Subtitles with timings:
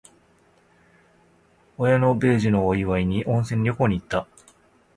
[1.77, 4.27] 親の米寿のお祝いに、温泉旅行に行った。